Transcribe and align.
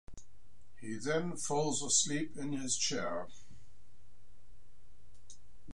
He 0.79 0.95
then 0.97 1.37
falls 1.37 1.83
asleep 1.83 2.35
in 2.35 2.53
his 2.53 2.75
chair. 2.75 3.27